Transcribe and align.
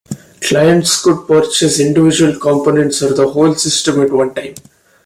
Clients 0.41 1.03
could 1.03 1.27
purchase 1.27 1.79
individual 1.79 2.39
components 2.39 3.03
or 3.03 3.13
the 3.13 3.29
whole 3.29 3.53
system 3.53 4.01
at 4.01 4.09
one 4.11 4.33
time. 4.33 4.55